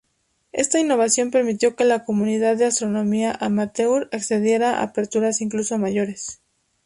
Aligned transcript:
Esta 0.51 0.79
innovación 0.79 1.29
permitió 1.29 1.75
que 1.75 1.85
la 1.85 2.05
comunidad 2.05 2.57
de 2.57 2.65
astronomía 2.65 3.37
amateur 3.39 4.09
accediera 4.11 4.79
a 4.79 4.81
aperturas 4.81 5.41
incluso 5.41 5.77
mayores. 5.77 6.41